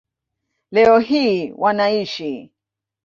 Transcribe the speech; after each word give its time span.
Leo 0.71 0.99
hii 0.99 1.51
wanaishi 1.57 2.51